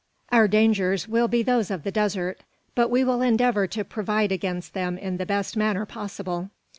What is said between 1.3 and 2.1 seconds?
those of the